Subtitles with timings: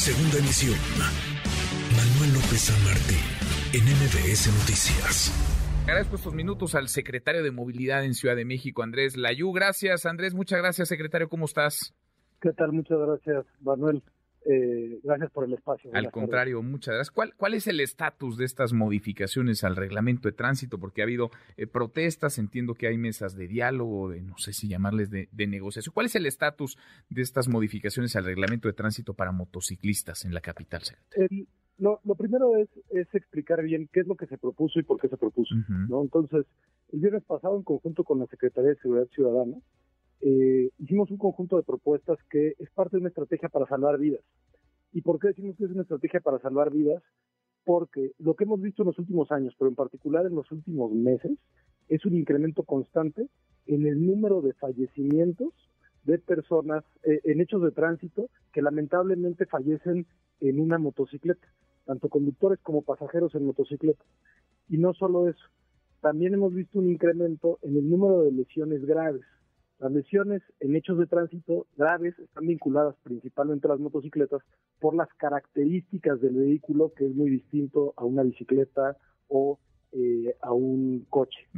[0.00, 0.78] Segunda emisión.
[1.92, 3.20] Manuel López San Martín,
[3.74, 5.28] en MBS Noticias.
[5.82, 9.52] Agradezco estos minutos al secretario de Movilidad en Ciudad de México, Andrés Layú.
[9.52, 10.32] Gracias, Andrés.
[10.32, 11.28] Muchas gracias, secretario.
[11.28, 11.92] ¿Cómo estás?
[12.40, 12.72] ¿Qué tal?
[12.72, 14.02] Muchas gracias, Manuel.
[14.46, 15.90] Eh, gracias por el espacio.
[15.92, 17.10] Al contrario, muchas gracias.
[17.10, 20.78] ¿Cuál, ¿Cuál es el estatus de estas modificaciones al reglamento de tránsito?
[20.78, 24.68] Porque ha habido eh, protestas, entiendo que hay mesas de diálogo, de no sé si
[24.68, 25.92] llamarles de, negociación.
[25.92, 26.78] ¿Cuál es el estatus
[27.08, 30.82] de estas modificaciones al reglamento de tránsito para motociclistas en la capital?
[31.78, 35.00] lo, lo, primero es, es, explicar bien qué es lo que se propuso y por
[35.00, 35.54] qué se propuso.
[35.88, 36.02] ¿no?
[36.02, 36.46] Entonces,
[36.92, 39.56] el viernes pasado, en conjunto con la Secretaría de Seguridad Ciudadana,
[40.20, 44.22] eh, hicimos un conjunto de propuestas que es parte de una estrategia para salvar vidas.
[44.92, 47.02] ¿Y por qué decimos que es una estrategia para salvar vidas?
[47.64, 50.92] Porque lo que hemos visto en los últimos años, pero en particular en los últimos
[50.92, 51.38] meses,
[51.88, 53.28] es un incremento constante
[53.66, 55.52] en el número de fallecimientos
[56.04, 60.06] de personas eh, en hechos de tránsito que lamentablemente fallecen
[60.40, 61.46] en una motocicleta,
[61.84, 64.02] tanto conductores como pasajeros en motocicleta.
[64.68, 65.44] Y no solo eso,
[66.00, 69.22] también hemos visto un incremento en el número de lesiones graves.
[69.80, 74.42] Las lesiones en hechos de tránsito graves están vinculadas principalmente a las motocicletas
[74.78, 79.58] por las características del vehículo, que es muy distinto a una bicicleta o
[79.92, 81.48] eh, a un coche.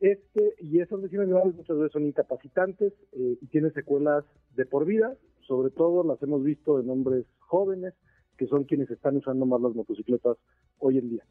[0.00, 4.24] Este y esas lesiones graves muchas veces son incapacitantes eh, y tienen secuelas
[4.56, 5.14] de por vida.
[5.46, 7.92] Sobre todo las hemos visto en hombres jóvenes,
[8.38, 10.38] que son quienes están usando más las motocicletas
[10.78, 11.24] hoy en día.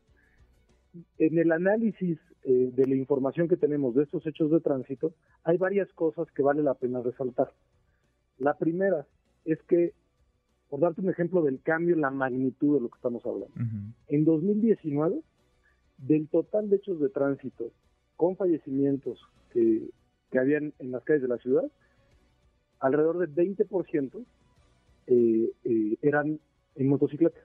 [1.17, 5.57] En el análisis eh, de la información que tenemos de estos hechos de tránsito, hay
[5.57, 7.51] varias cosas que vale la pena resaltar.
[8.37, 9.05] La primera
[9.45, 9.93] es que,
[10.69, 13.53] por darte un ejemplo del cambio en la magnitud de lo que estamos hablando,
[14.07, 15.21] en 2019,
[15.97, 17.71] del total de hechos de tránsito
[18.15, 19.19] con fallecimientos
[19.51, 19.89] que,
[20.31, 21.71] que habían en las calles de la ciudad,
[22.79, 24.25] alrededor del 20%
[25.07, 26.39] eh, eh, eran
[26.75, 27.39] en motocicleta.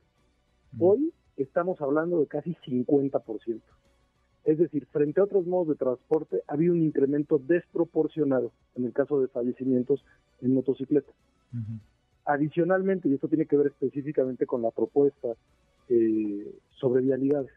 [0.78, 3.60] Hoy estamos hablando de casi 50%.
[4.44, 8.92] Es decir, frente a otros modos de transporte, ha habido un incremento desproporcionado en el
[8.92, 10.04] caso de fallecimientos
[10.40, 11.10] en motocicleta.
[12.24, 15.28] Adicionalmente, y esto tiene que ver específicamente con la propuesta
[15.88, 17.50] eh, sobre vialidades.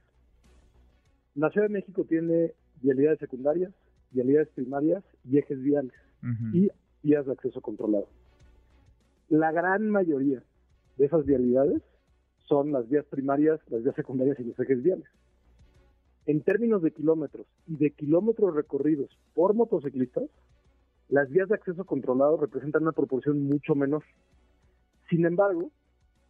[1.36, 3.72] La Ciudad de México tiene vialidades secundarias,
[4.12, 5.94] vialidades primarias y ejes viales
[6.54, 6.70] y
[7.04, 8.08] vías de acceso controlado.
[9.30, 10.42] La gran mayoría
[10.98, 11.82] de esas vialidades
[12.50, 15.08] son las vías primarias, las vías secundarias y los ejes viales
[16.30, 20.26] en términos de kilómetros y de kilómetros recorridos por motociclistas,
[21.08, 24.04] las vías de acceso controlado representan una proporción mucho menor.
[25.10, 25.72] Sin embargo,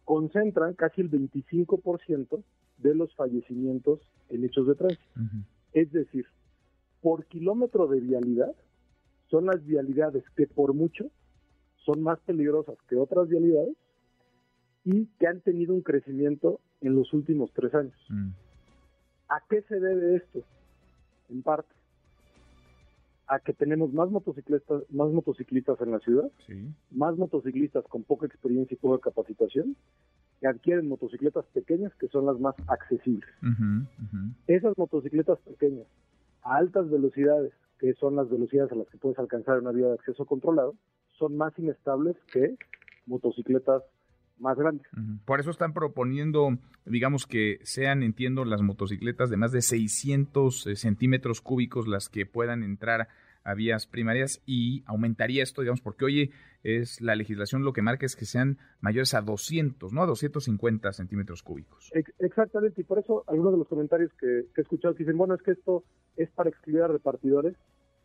[0.06, 2.42] concentran casi el 25%
[2.78, 4.00] de los fallecimientos
[4.30, 5.20] en hechos de tránsito.
[5.74, 6.24] Es decir,
[7.02, 8.54] por kilómetro de vialidad,
[9.28, 11.10] son las vialidades que por mucho
[11.84, 13.76] son más peligrosas que otras vialidades
[14.84, 17.96] y que han tenido un crecimiento en los últimos tres años.
[18.08, 18.30] Mm.
[19.28, 20.40] ¿A qué se debe esto?
[21.28, 21.72] En parte
[23.30, 26.28] a que tenemos más motociclistas, más motociclistas en la ciudad,
[26.90, 29.76] más motociclistas con poca experiencia y poca capacitación,
[30.40, 33.30] que adquieren motocicletas pequeñas que son las más accesibles.
[34.48, 35.86] Esas motocicletas pequeñas
[36.42, 39.94] a altas velocidades, que son las velocidades a las que puedes alcanzar una vía de
[39.94, 40.74] acceso controlado,
[41.16, 42.56] son más inestables que
[43.06, 43.84] motocicletas
[44.40, 44.86] más grandes.
[45.24, 50.76] Por eso están proponiendo, digamos que sean, entiendo, las motocicletas de más de 600 eh,
[50.76, 53.08] centímetros cúbicos las que puedan entrar
[53.44, 56.30] a vías primarias y aumentaría esto, digamos, porque hoy
[56.62, 60.02] es la legislación lo que marca es que sean mayores a 200, ¿no?
[60.02, 61.90] A 250 centímetros cúbicos.
[62.18, 65.34] Exactamente, y por eso algunos de los comentarios que, que he escuchado que dicen, bueno,
[65.34, 65.84] es que esto
[66.16, 67.56] es para excluir a repartidores.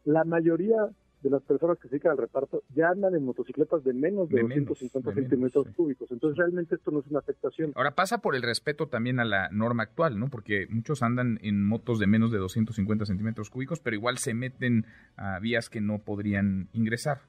[0.06, 0.90] La mayoría
[1.25, 4.41] de las personas que se dedican al reparto ya andan en motocicletas de menos de,
[4.41, 6.12] 250 centímetros cúbicos.
[6.12, 7.74] Entonces realmente esto no es una afectación.
[7.75, 10.30] Ahora pasa por el respeto también a la norma actual, ¿no?
[10.30, 14.85] Porque muchos andan en motos de menos de 250 centímetros cúbicos, pero igual se meten
[15.18, 17.22] a vías que no podrían ingresar.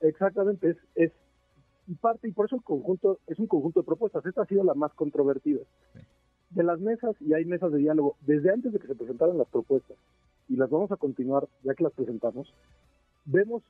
[0.00, 1.12] Exactamente, es, es
[2.00, 4.26] parte, y por eso el conjunto es un conjunto de propuestas.
[4.26, 5.60] Esta ha sido la más controvertida.
[6.50, 9.48] De las mesas, y hay mesas de diálogo, desde antes de que se presentaran las
[9.48, 9.96] propuestas,
[10.46, 12.52] y las vamos a continuar ya que las presentamos,
[13.24, 13.62] vemos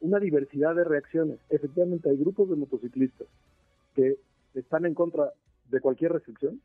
[0.00, 1.38] una diversidad de reacciones.
[1.50, 3.26] Efectivamente, hay grupos de motociclistas
[3.94, 4.18] que
[4.54, 5.32] están en contra
[5.70, 6.60] de cualquier restricción.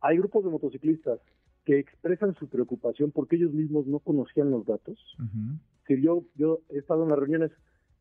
[0.00, 1.20] Hay grupos de motociclistas
[1.64, 4.98] que expresan su preocupación porque ellos mismos no conocían los datos.
[5.86, 7.50] Si yo, yo he estado en las reuniones,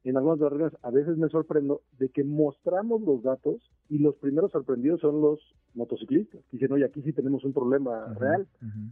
[0.04, 3.58] en algunas de las reuniones, a veces me sorprendo de que mostramos los datos
[3.90, 5.40] y los primeros sorprendidos son los
[5.74, 6.42] motociclistas.
[6.52, 8.48] Dicen, oye, aquí sí tenemos un problema real.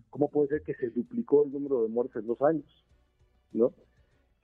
[0.09, 2.65] ¿Cómo puede ser que se duplicó el número de muertes en dos años?
[3.53, 3.71] ¿No?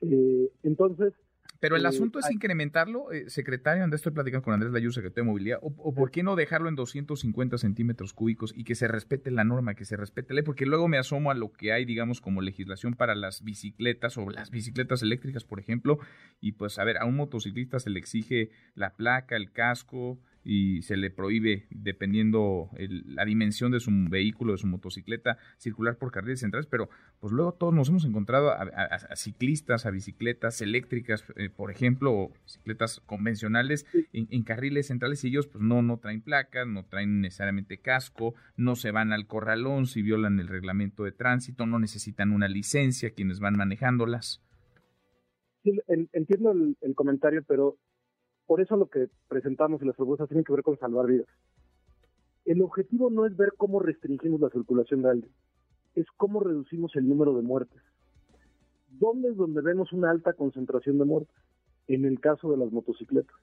[0.03, 1.13] Eh, entonces...
[1.59, 5.29] Pero el asunto es incrementarlo, eh, secretario, donde estoy platicando con Andrés Layú, secretario de
[5.29, 9.45] Movilidad, o, por qué no dejarlo en 250 centímetros cúbicos y que se respete la
[9.45, 12.19] norma, que se respete la ley, porque luego me asomo a lo que hay, digamos,
[12.19, 15.99] como legislación para las bicicletas o las bicicletas eléctricas, por ejemplo,
[16.41, 20.81] y pues, a ver, a un motociclista se le exige la placa, el casco, y
[20.81, 26.41] se le prohíbe, dependiendo la dimensión de su vehículo, de su motocicleta, circular por carriles
[26.41, 31.71] centrales, pero pues luego todos nos hemos encontrado a, ciclistas, a bicicletas eléctricas, eh, por
[31.71, 36.85] ejemplo, o bicicletas convencionales en, carriles centrales y ellos pues no, no traen placas, no
[36.85, 41.79] traen necesariamente casco, no se van al corralón si violan el reglamento de tránsito, no
[41.79, 44.41] necesitan una licencia quienes van manejándolas.
[46.11, 47.77] entiendo el comentario, pero
[48.45, 51.27] por eso lo que presentamos y las propuestas tienen que ver con salvar vidas.
[52.45, 55.31] El objetivo no es ver cómo restringimos la circulación de alguien,
[55.95, 57.81] es cómo reducimos el número de muertes.
[58.89, 61.35] ¿Dónde es donde vemos una alta concentración de muertes?
[61.87, 63.35] En el caso de las motocicletas.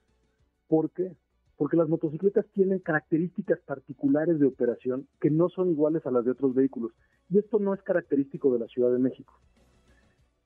[0.67, 1.15] ¿Por qué?
[1.57, 6.31] Porque las motocicletas tienen características particulares de operación que no son iguales a las de
[6.31, 6.93] otros vehículos.
[7.29, 9.33] Y esto no es característico de la Ciudad de México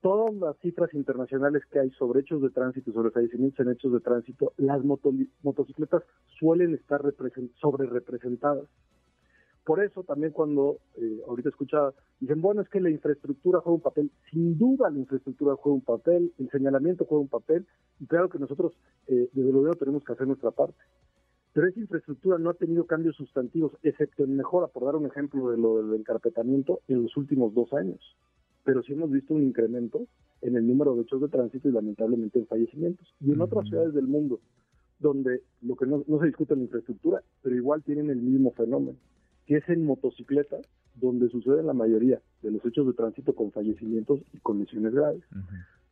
[0.06, 3.98] todas las cifras internacionales que hay sobre hechos de tránsito, sobre fallecimientos en hechos de
[3.98, 6.04] tránsito, las motocicletas
[6.38, 7.02] suelen estar
[7.60, 8.68] sobre representadas.
[9.64, 13.80] Por eso también cuando eh, ahorita escuchaba, dicen, bueno, es que la infraestructura juega un
[13.80, 14.12] papel.
[14.30, 17.66] Sin duda la infraestructura juega un papel, el señalamiento juega un papel,
[17.98, 18.74] y claro que nosotros
[19.08, 20.78] eh, desde luego tenemos que hacer nuestra parte.
[21.52, 25.50] Pero esa infraestructura no ha tenido cambios sustantivos, excepto en mejora, por dar un ejemplo
[25.50, 27.98] de lo del encarpetamiento, en los últimos dos años
[28.66, 30.08] pero sí hemos visto un incremento
[30.42, 33.14] en el número de hechos de tránsito y lamentablemente en fallecimientos.
[33.20, 34.40] Y en otras ciudades del mundo,
[34.98, 38.98] donde lo que no, se discute en la infraestructura, pero igual tienen el mismo fenómeno,
[39.46, 40.66] que es en motocicletas,
[40.96, 45.22] donde suceden la mayoría de los hechos de tránsito con fallecimientos y con lesiones graves.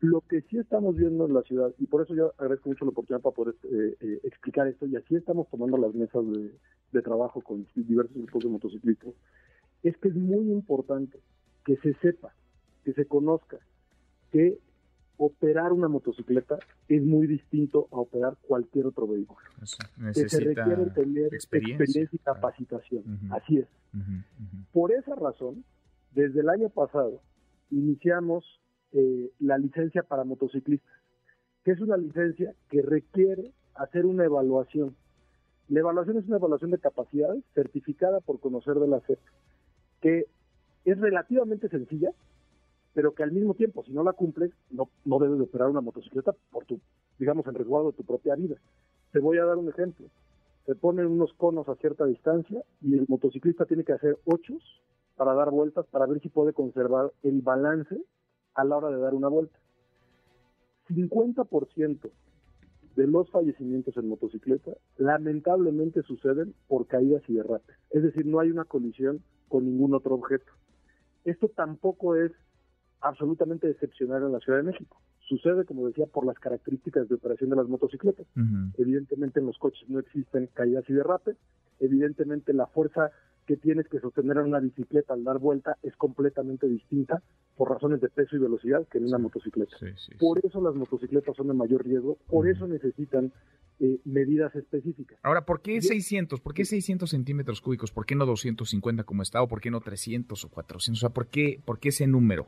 [0.01, 2.91] Lo que sí estamos viendo en la ciudad, y por eso yo agradezco mucho la
[2.91, 6.51] oportunidad para poder eh, eh, explicar esto, y así estamos tomando las mesas de,
[6.93, 9.15] de trabajo con diversos grupos de motociclistas,
[9.85, 11.21] es que es muy importante
[11.65, 12.35] que se sepa
[12.85, 13.59] que se conozca
[14.31, 14.59] que
[15.17, 16.59] operar una motocicleta
[16.89, 19.41] es muy distinto a operar cualquier otro vehículo.
[20.13, 23.05] que se requiere tener experiencia, y capacitación.
[23.31, 23.69] Así es.
[24.73, 25.65] Por esa razón,
[26.13, 27.21] desde el año pasado
[27.71, 28.45] iniciamos
[28.93, 30.93] eh, la licencia para motociclistas,
[31.65, 34.95] que es una licencia que requiere hacer una evaluación.
[35.69, 39.19] La evaluación es una evaluación de capacidades certificada por conocer de la CEP,
[40.01, 40.27] que
[40.85, 42.11] es relativamente sencilla,
[42.95, 45.81] pero que al mismo tiempo, si no la cumples, no, no debes de operar una
[45.81, 46.81] motocicleta por tu,
[47.19, 48.57] digamos, en resguardo de tu propia vida.
[49.13, 50.07] Te voy a dar un ejemplo.
[50.65, 54.63] Se ponen unos conos a cierta distancia y el motociclista tiene que hacer ochos
[55.17, 58.01] para dar vueltas para ver si puede conservar el balance
[58.55, 59.59] a la hora de dar una vuelta.
[60.89, 62.11] 50%
[62.97, 67.77] de los fallecimientos en motocicleta lamentablemente suceden por caídas y derrapes.
[67.91, 70.53] Es decir, no hay una colisión con ningún otro objeto.
[71.25, 72.33] Esto tampoco es
[73.05, 75.01] absolutamente excepcional en la Ciudad de México.
[75.29, 78.27] Sucede, como decía, por las características de operación de las motocicletas.
[78.77, 81.37] Evidentemente en los coches no existen caídas y derrapes.
[81.81, 83.11] Evidentemente la fuerza
[83.47, 87.23] que tienes que sostener en una bicicleta al dar vuelta es completamente distinta
[87.57, 89.77] por razones de peso y velocidad que en una motocicleta.
[90.19, 93.33] por eso las motocicletas son de mayor riesgo, por eso necesitan
[93.81, 95.19] eh, medidas específicas.
[95.23, 96.41] Ahora, ¿por qué 600?
[96.41, 97.93] ¿Por qué 600 centímetros cúbicos?
[97.93, 99.43] ¿Por qué no 250 como está?
[99.43, 100.99] ¿O por qué no 300 o 400?
[100.99, 102.47] O sea, ¿por qué, por qué ese número?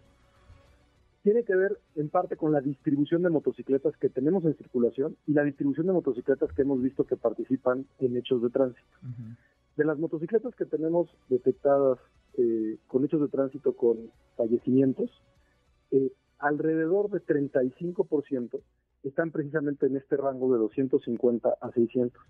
[1.26, 5.33] Tiene que ver en parte con la distribución de motocicletas que tenemos en circulación y
[5.33, 8.87] la distribución de motocicletas que hemos visto que participan en hechos de tránsito.
[9.76, 11.99] De las motocicletas que tenemos detectadas
[12.38, 15.11] eh, con hechos de tránsito con fallecimientos,
[15.90, 18.61] eh, alrededor de 35%
[19.02, 22.23] están precisamente en este rango de 250 a 600,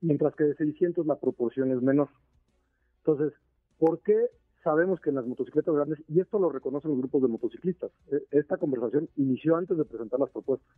[0.00, 2.08] mientras que de 600 la proporción es menor.
[3.04, 3.38] Entonces,
[3.78, 4.16] ¿por qué
[4.62, 8.22] sabemos que en las motocicletas grandes, y esto lo reconocen los grupos de motociclistas, eh,
[8.30, 10.74] esta conversación inició antes de presentar las propuestas.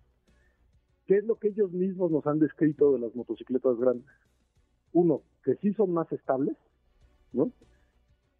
[1.07, 4.07] ¿Qué es lo que ellos mismos nos han descrito de las motocicletas grandes?
[4.93, 6.57] Uno, que sí son más estables,
[7.33, 7.53] ¿no?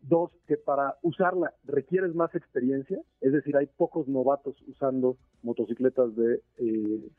[0.01, 6.41] Dos, que para usarla requieres más experiencia, es decir, hay pocos novatos usando motocicletas de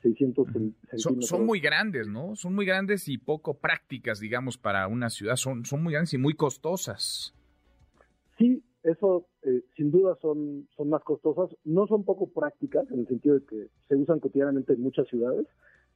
[0.02, 0.52] 600 eh,
[0.92, 1.28] centímetros.
[1.28, 2.36] Son, muy grandes, ¿no?
[2.36, 5.36] Son muy grandes y poco prácticas, digamos, para una ciudad.
[5.36, 7.35] Son, son muy grandes y muy costosas.
[8.38, 13.08] Sí, eso eh, sin duda son, son más costosas, no son poco prácticas en el
[13.08, 15.48] sentido de que se usan cotidianamente en muchas ciudades.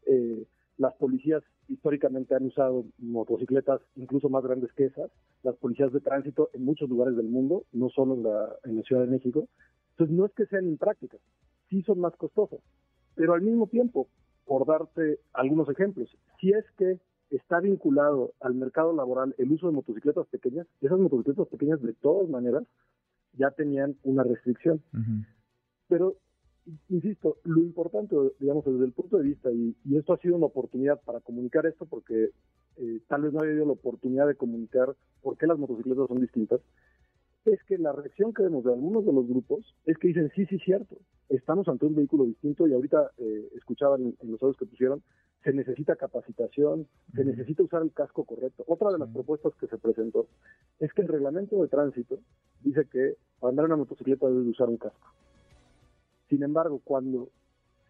[0.06, 0.46] Eh,
[0.78, 5.12] las policías históricamente han usado motocicletas incluso más grandes que esas,
[5.44, 8.84] las policías de tránsito en muchos lugares del mundo, no solo en la, en la
[8.84, 9.48] Ciudad de México.
[9.92, 11.20] Entonces no es que sean imprácticas,
[11.70, 12.62] sí son más costosas,
[13.16, 14.08] Pero al mismo tiempo,
[14.46, 17.00] por darte algunos ejemplos, si es que
[17.30, 22.30] está vinculado al mercado laboral el uso de motocicletas pequeñas, esas motocicletas pequeñas de todas
[22.30, 22.64] maneras
[23.34, 24.82] ya tenían una restricción.
[25.88, 26.16] Pero,
[26.90, 31.00] insisto, lo importante, digamos, desde el punto de vista, y, esto ha sido una oportunidad
[31.02, 32.32] para comunicar esto, porque
[32.78, 36.22] eh, tal vez no había habido la oportunidad de comunicar por qué las motocicletas son
[36.22, 36.62] distintas,
[37.46, 40.46] es que la reacción que vemos de algunos de los grupos es que dicen, sí,
[40.46, 40.98] sí, cierto,
[41.30, 45.02] estamos ante un vehículo distinto y ahorita eh, escuchaban en, los audios que pusieron,
[45.44, 48.64] se necesita capacitación, se necesita usar el casco correcto.
[48.68, 50.28] Otra de las propuestas que se presentó
[50.80, 52.20] es que el reglamento de tránsito
[52.62, 55.14] dice que para andar en una motocicleta debe usar un casco.
[56.28, 57.30] Sin embargo, cuando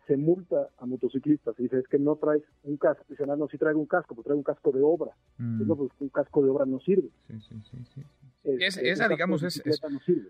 [0.05, 3.47] se multa a motociclistas y dice es que no traes un casco, dice no, no,
[3.47, 5.11] sí traigo un casco, pero traigo un casco de obra.
[5.37, 5.67] Mm.
[5.67, 7.09] pues, un casco de obra no sirve.
[7.27, 7.61] Sí, sí,
[7.93, 8.03] sí,
[8.43, 9.61] Es, esa, digamos, es,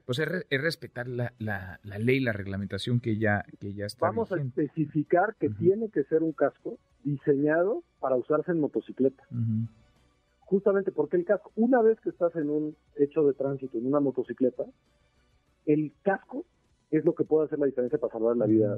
[0.06, 4.08] pues es, respetar la, la, la, ley, la reglamentación que ya, que ya está.
[4.08, 9.24] Vamos a especificar que tiene que ser un casco diseñado para usarse en motocicleta.
[10.39, 14.00] Justamente porque el casco, una vez que estás en un hecho de tránsito, en una
[14.00, 14.66] motocicleta,
[15.68, 16.46] el casco
[16.91, 18.75] es lo que puede hacer la diferencia para salvar la vida.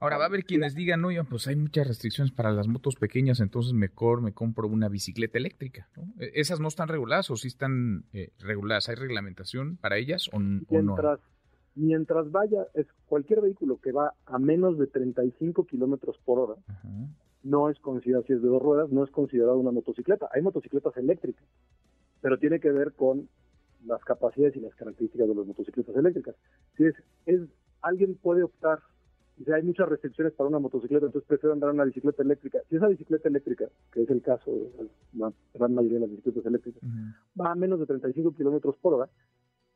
[0.00, 3.40] Ahora va a haber quienes digan, oye, pues hay muchas restricciones para las motos pequeñas,
[3.40, 5.88] entonces mejor me compro una bicicleta eléctrica.
[6.18, 8.88] E, ¿Esas no están reguladas o sí están eh, reguladas?
[8.88, 11.26] ¿Hay reglamentación para ellas o, mientras, no?
[11.74, 16.54] Mientras vaya, es cualquier vehículo que va a menos de 35 kilómetros por hora,
[17.42, 20.28] no es considerado, si es de dos ruedas, no es considerado una motocicleta.
[20.32, 21.44] Hay motocicletas eléctricas,
[22.20, 23.28] pero tiene que ver con
[23.86, 26.34] las capacidades y las características de las motocicletas eléctricas.
[26.76, 26.94] Si es,
[27.26, 27.40] es
[27.82, 28.80] alguien puede optar,
[29.44, 32.58] si hay muchas restricciones para una motocicleta, entonces prefiero andar en una bicicleta eléctrica.
[32.68, 36.46] Si esa bicicleta eléctrica, que es el caso de la gran mayoría de las bicicletas
[36.46, 36.82] eléctricas,
[37.40, 39.08] va a menos de 35 kilómetros por hora,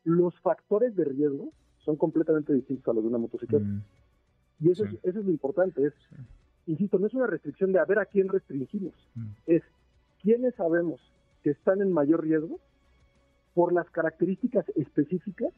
[0.05, 3.67] los factores de riesgo son completamente distintos a los de una motocicleta.
[4.61, 5.95] Y eso, es, eso es lo importante, es,
[6.67, 8.95] insisto, no es una restricción de a ver a quién restringimos,
[9.47, 9.63] es
[10.21, 11.01] quiénes sabemos
[11.43, 12.61] que están en mayor riesgo
[13.55, 15.53] por las características específicas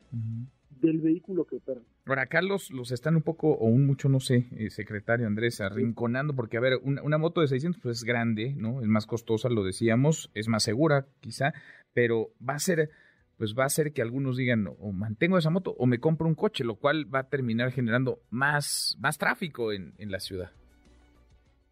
[0.81, 1.83] del vehículo que operan.
[2.05, 6.35] Ahora, acá los, están un poco, o un mucho, no sé, eh, secretario Andrés, arrinconando,
[6.35, 8.83] porque, a ver, una, moto de 600 pues es grande, ¿no?
[8.83, 11.55] Es más costosa, lo decíamos, es más segura, quizá,
[11.95, 12.91] pero va a ser,
[13.39, 16.35] pues va a ser que algunos digan, o mantengo esa moto, o me compro un
[16.35, 20.51] coche, lo cual va a terminar generando más, más tráfico en, la ciudad.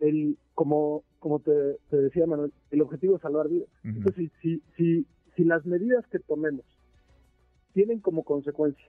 [0.00, 1.52] El, como, como te,
[1.90, 3.68] decía Manuel, el objetivo es salvar vidas.
[3.84, 5.06] Entonces, si, si, si
[5.42, 6.64] las medidas que tomemos
[7.72, 8.88] tienen como consecuencia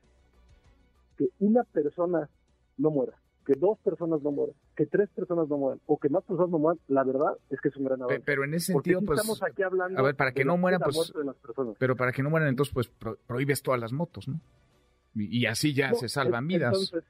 [1.18, 2.30] que una persona
[2.78, 3.14] no muera,
[3.46, 6.60] que dos personas no mueran, que tres personas no mueran o que más personas no
[6.60, 8.22] mueran, la verdad es que es un gran avance.
[8.26, 11.14] Pero en ese sentido, pues, estamos aquí hablando a ver, para que no mueran, pues,
[11.80, 12.92] pero para que no mueran, entonces, pues,
[13.26, 14.40] prohíbes todas las motos, ¿no?
[15.16, 16.74] Y, así ya se salvan vidas.
[16.74, 17.04] Entonces,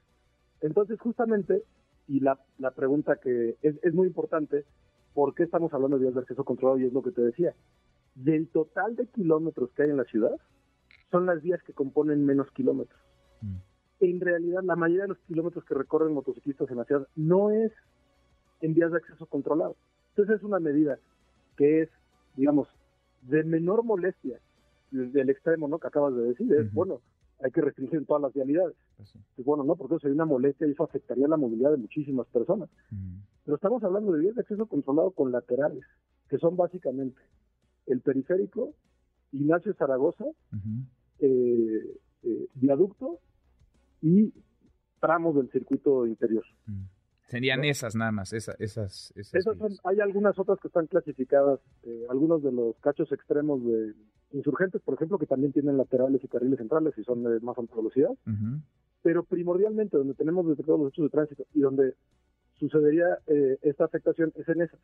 [0.60, 1.64] entonces, justamente,
[2.06, 4.64] y la, la pregunta que es, es muy importante,
[5.12, 6.78] ¿por qué estamos hablando de vías de acceso controlado?
[6.78, 7.52] Y es lo que te decía
[8.16, 10.34] del total de kilómetros que hay en la ciudad,
[11.10, 13.00] son las vías que componen menos kilómetros.
[13.42, 13.56] Mm.
[14.00, 17.72] En realidad, la mayoría de los kilómetros que recorren motociclistas en la ciudad no es
[18.60, 19.76] en vías de acceso controlado.
[20.10, 20.98] Entonces es una medida
[21.56, 21.90] que es,
[22.36, 22.68] digamos,
[23.22, 24.40] de menor molestia
[24.90, 25.78] desde el extremo, ¿no?
[25.78, 27.00] Que acabas de decir, es bueno,
[27.42, 28.76] hay que restringir todas las vialidades.
[28.96, 32.26] Pues bueno, no, porque eso sería una molestia y eso afectaría la movilidad de muchísimas
[32.28, 32.70] personas.
[33.44, 35.84] Pero estamos hablando de vías de acceso controlado con laterales,
[36.28, 37.20] que son básicamente
[37.86, 38.74] el periférico,
[39.32, 40.24] Ignacio Zaragoza,
[41.18, 43.20] eh, eh, viaducto
[44.02, 44.32] y
[45.00, 46.44] tramos del circuito interior.
[46.66, 46.84] Mm.
[47.26, 48.56] Serían esas nada más, esas.
[48.60, 49.12] esas,
[49.82, 53.94] hay algunas otras que están clasificadas, eh, algunos de los cachos extremos de
[54.30, 57.74] insurgentes, por ejemplo, que también tienen laterales y carriles centrales y son de más alta
[57.74, 58.10] velocidad.
[59.02, 61.94] Pero primordialmente donde tenemos detectados los hechos de tránsito y donde
[62.58, 63.18] sucedería
[63.62, 64.80] esta afectación es en esas.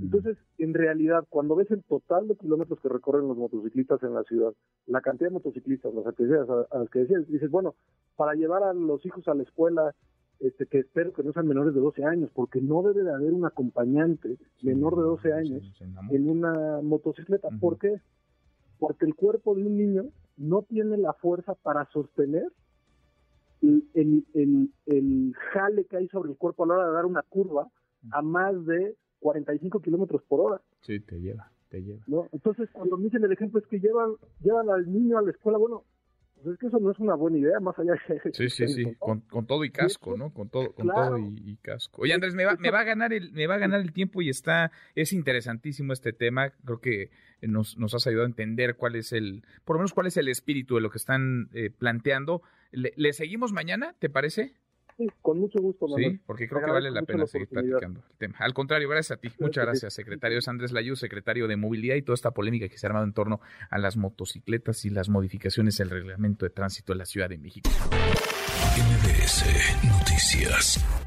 [0.00, 4.24] Entonces, en realidad, cuando ves el total de kilómetros que recorren los motociclistas en la
[4.24, 4.52] ciudad,
[4.86, 7.74] la cantidad de motociclistas, las actividades a, las que decías, dices, bueno,
[8.16, 9.94] para llevar a los hijos a la escuela,
[10.38, 13.32] este, que espero que no sean menores de 12 años, porque no debe de haber
[13.32, 15.72] un acompañante menor de 12 años
[16.10, 17.48] en una motocicleta.
[17.58, 18.00] ¿Por qué?
[18.78, 20.04] Porque el cuerpo de un niño
[20.36, 22.46] no tiene la fuerza para sostener
[23.62, 27.22] el, el, el jale que hay sobre el cuerpo a la hora de dar una
[27.22, 27.68] curva
[28.10, 30.60] a más de 45 kilómetros por hora.
[30.82, 32.02] Sí, te lleva, te lleva.
[32.06, 32.28] ¿no?
[32.32, 35.58] Entonces, cuando me dicen el ejemplo es que llevan, llevan al niño a la escuela,
[35.58, 35.84] bueno,
[36.34, 38.32] pues es que eso no es una buena idea, más allá de...
[38.32, 40.32] Sí, sí, sí, con, con, todo y casco, ¿no?
[40.32, 42.02] Con todo, con todo y, casco.
[42.02, 44.20] Oye, Andrés, me va, me va a ganar el, me va a ganar el tiempo
[44.20, 46.50] y está, es interesantísimo este tema.
[46.64, 50.06] Creo que nos, nos has ayudado a entender cuál es el, por lo menos cuál
[50.06, 52.42] es el espíritu de lo que están eh, planteando.
[52.70, 54.54] ¿Le, ¿Le seguimos mañana, te parece?
[54.96, 56.12] Sí, con mucho gusto, Manuel.
[56.12, 58.36] Sí, porque creo que vale la pena seguir platicando el tema.
[58.38, 59.28] Al contrario, gracias a ti.
[59.38, 62.88] Muchas gracias, secretario Andrés Layú, secretario de Movilidad y toda esta polémica que se ha
[62.88, 67.04] armado en torno a las motocicletas y las modificaciones del reglamento de tránsito en la
[67.04, 67.68] Ciudad de México.
[68.76, 69.44] MBS
[69.84, 71.05] Noticias.